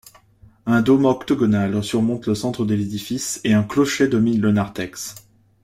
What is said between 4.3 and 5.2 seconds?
le narthex.